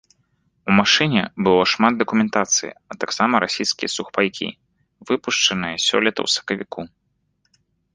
[0.69, 4.49] У машыне было шмат дакументацыі а таксама расійскія сухпайкі,
[5.11, 6.81] выпушчаныя сёлета ў сакавіку.